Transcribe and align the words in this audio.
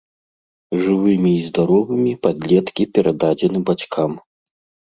Жывымі 0.85 1.33
і 1.35 1.43
здаровымі 1.49 2.13
падлеткі 2.23 2.83
перададзены 2.97 3.59
бацькам. 3.73 4.11